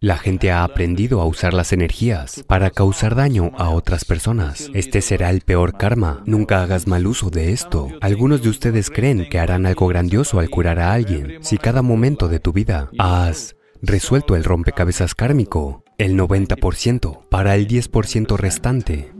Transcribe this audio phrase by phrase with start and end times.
[0.00, 4.70] La gente ha aprendido a usar las energías para causar daño a otras personas.
[4.74, 6.22] Este será el peor karma.
[6.26, 7.88] Nunca hagas mal uso de esto.
[8.02, 11.38] Algunos de ustedes creen que harán algo grandioso al curar a alguien.
[11.40, 17.66] Si cada momento de tu vida has resuelto el rompecabezas kármico, el 90% para el
[17.66, 19.14] 10% restante,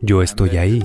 [0.00, 0.82] yo estoy ahí.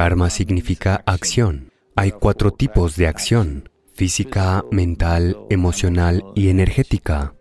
[0.00, 1.72] Karma significa acción.
[1.94, 7.34] Hay cuatro tipos de acción, física, mental, emocional y energética.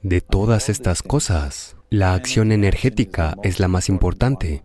[0.00, 4.62] De todas estas cosas, la acción energética es la más importante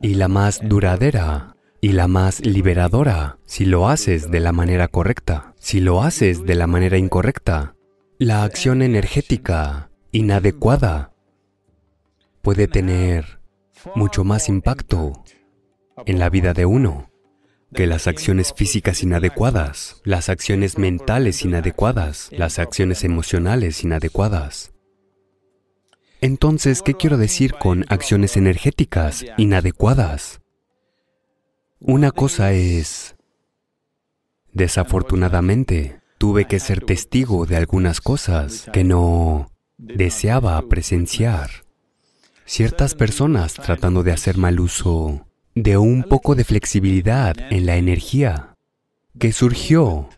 [0.00, 5.54] y la más duradera y la más liberadora si lo haces de la manera correcta.
[5.60, 7.76] Si lo haces de la manera incorrecta,
[8.18, 11.12] la acción energética inadecuada
[12.42, 13.38] puede tener
[13.94, 15.12] mucho más impacto
[16.04, 17.10] en la vida de uno
[17.74, 24.72] que las acciones físicas inadecuadas, las acciones mentales inadecuadas, las acciones emocionales inadecuadas.
[26.20, 30.40] Entonces, ¿qué quiero decir con acciones energéticas inadecuadas?
[31.78, 33.16] Una cosa es,
[34.52, 41.50] desafortunadamente, tuve que ser testigo de algunas cosas que no deseaba presenciar.
[42.46, 45.25] Ciertas personas tratando de hacer mal uso
[45.56, 48.54] de un poco de flexibilidad en la energía
[49.18, 50.10] que surgió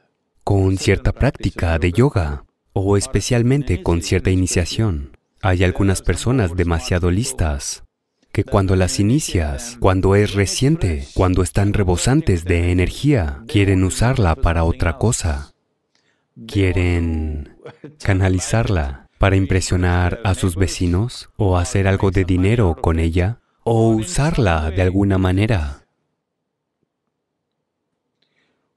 [0.43, 5.17] con cierta práctica de yoga o especialmente con cierta iniciación.
[5.41, 7.85] Hay algunas personas demasiado listas
[8.33, 14.65] que cuando las inicias, cuando es reciente, cuando están rebosantes de energía, quieren usarla para
[14.65, 15.53] otra cosa.
[16.49, 17.57] Quieren
[18.03, 23.39] canalizarla para impresionar a sus vecinos o hacer algo de dinero con ella
[23.71, 25.85] o usarla de alguna manera.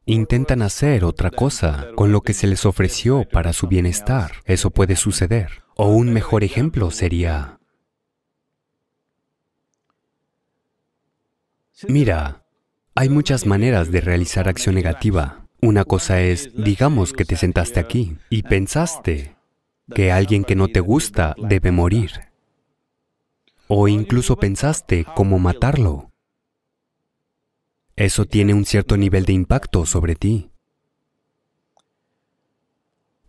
[0.06, 4.34] Intentan hacer otra cosa con lo que se les ofreció para su bienestar.
[4.44, 5.64] Eso puede suceder.
[5.76, 7.58] O un mejor ejemplo sería,
[11.88, 12.44] mira,
[12.94, 15.48] hay muchas maneras de realizar acción negativa.
[15.62, 19.38] Una cosa es, digamos que te sentaste aquí y pensaste
[19.96, 22.31] que alguien que no te gusta debe morir
[23.74, 26.10] o incluso pensaste cómo matarlo.
[27.96, 30.52] Eso tiene un cierto nivel de impacto sobre ti.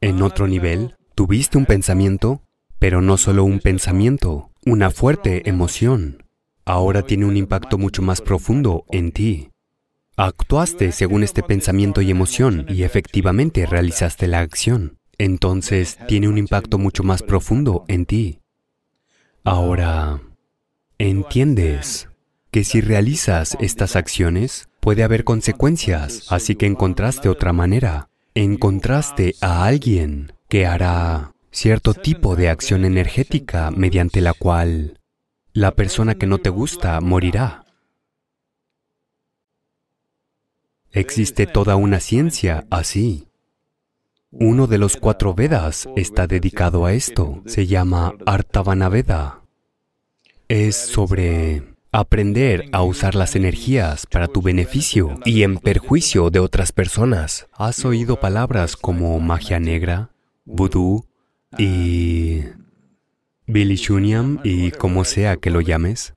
[0.00, 2.42] En otro nivel, tuviste un pensamiento,
[2.81, 6.25] pero no solo un pensamiento, una fuerte emoción.
[6.64, 9.50] Ahora tiene un impacto mucho más profundo en ti.
[10.16, 14.98] Actuaste según este pensamiento y emoción y efectivamente realizaste la acción.
[15.19, 18.41] Entonces tiene un impacto mucho más profundo en ti.
[19.44, 20.20] Ahora,
[21.10, 22.08] entiendes
[22.50, 28.08] que si realizas estas acciones, puede haber consecuencias, así que encontraste otra manera.
[28.34, 35.00] Encontraste a alguien que hará cierto tipo de acción energética mediante la cual
[35.52, 37.64] la persona que no te gusta morirá.
[40.92, 43.28] Existe toda una ciencia así.
[44.30, 47.42] Uno de los cuatro Vedas está dedicado a esto.
[47.46, 49.41] Se llama Artavana Veda
[50.52, 56.72] es sobre aprender a usar las energías para tu beneficio y en perjuicio de otras
[56.72, 57.46] personas.
[57.54, 60.10] ¿Has oído palabras como magia negra,
[60.44, 61.06] vudú
[61.56, 62.40] y
[63.46, 66.14] bilishuniam y como sea que lo llames?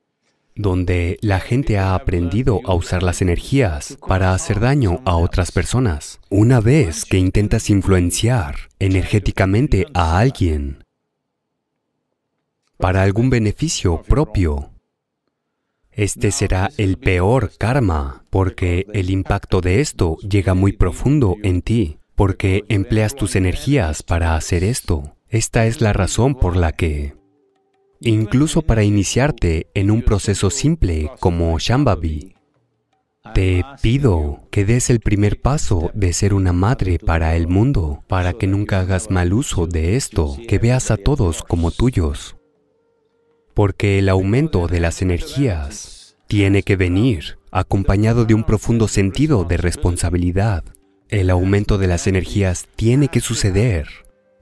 [0.57, 6.21] donde la gente ha aprendido a usar las energías para hacer daño a otras personas.
[6.29, 10.84] Una vez que intentas influenciar energéticamente a alguien,
[12.77, 14.71] para algún beneficio propio.
[15.91, 21.99] Este será el peor karma, porque el impacto de esto llega muy profundo en ti,
[22.15, 25.15] porque empleas tus energías para hacer esto.
[25.29, 27.15] Esta es la razón por la que,
[28.01, 32.35] incluso para iniciarte en un proceso simple como Shambhavi,
[33.33, 38.33] te pido que des el primer paso de ser una madre para el mundo, para
[38.33, 42.35] que nunca hagas mal uso de esto, que veas a todos como tuyos
[43.55, 49.57] porque el aumento de las energías tiene que venir acompañado de un profundo sentido de
[49.57, 50.63] responsabilidad.
[51.09, 53.87] El aumento de las energías tiene que suceder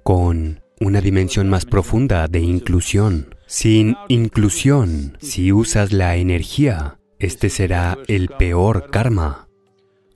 [0.03, 3.35] con una dimensión más profunda de inclusión.
[3.45, 9.47] Sin inclusión, si usas la energía, este será el peor karma.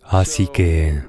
[0.02, 1.04] Así que,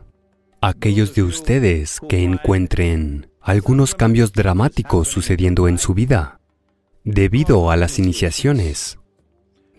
[0.60, 6.37] aquellos de ustedes que encuentren algunos cambios dramáticos sucediendo en su vida,
[7.04, 8.98] debido a las iniciaciones.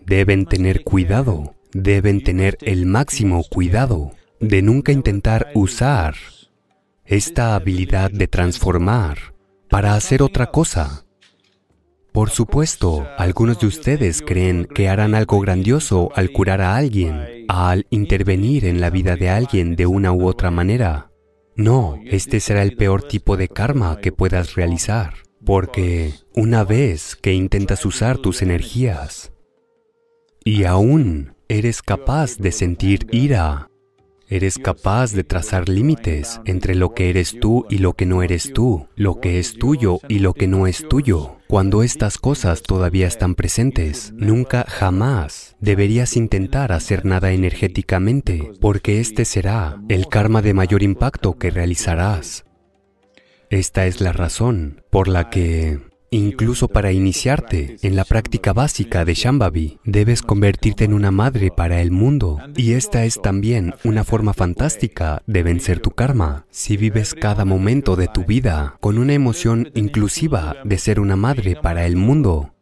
[0.04, 6.14] Deben tener cuidado deben tener el máximo cuidado de nunca intentar usar
[7.04, 9.34] esta habilidad de transformar
[9.68, 11.04] para hacer otra cosa.
[12.12, 17.86] Por supuesto, algunos de ustedes creen que harán algo grandioso al curar a alguien, al
[17.90, 21.12] intervenir en la vida de alguien de una u otra manera.
[21.54, 25.14] No, este será el peor tipo de karma que puedas realizar,
[25.44, 29.32] porque una vez que intentas usar tus energías
[30.44, 33.70] y aún eres capaz de sentir ira,
[34.32, 38.52] Eres capaz de trazar límites entre lo que eres tú y lo que no eres
[38.52, 41.38] tú, lo que es tuyo y lo que no es tuyo.
[41.48, 49.24] Cuando estas cosas todavía están presentes, nunca jamás deberías intentar hacer nada energéticamente, porque este
[49.24, 52.44] será el karma de mayor impacto que realizarás.
[53.50, 55.80] Esta es la razón por la que
[56.12, 61.80] Incluso para iniciarte en la práctica básica de Shambhavi, debes convertirte en una madre para
[61.80, 62.40] el mundo.
[62.56, 66.46] Y esta es también una forma fantástica de vencer tu karma.
[66.50, 71.54] Si vives cada momento de tu vida con una emoción inclusiva de ser una madre
[71.54, 72.54] para el mundo,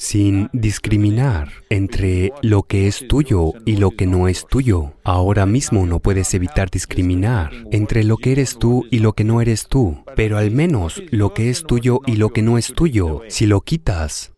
[0.00, 4.94] sin discriminar entre lo que es tuyo y lo que no es tuyo.
[5.04, 9.42] Ahora mismo no puedes evitar discriminar entre lo que eres tú y lo que no
[9.42, 13.20] eres tú, pero al menos lo que es tuyo y lo que no es tuyo,
[13.28, 14.32] si lo quitas,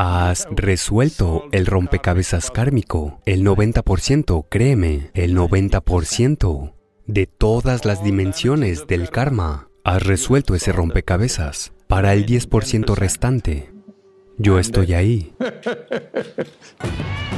[0.00, 3.20] Has resuelto el rompecabezas kármico.
[3.26, 6.74] El 90%, créeme, el 90%
[7.08, 9.68] de todas las dimensiones del karma.
[9.82, 11.72] Has resuelto ese rompecabezas.
[11.88, 13.72] Para el 10% restante,
[14.38, 15.32] yo estoy ahí.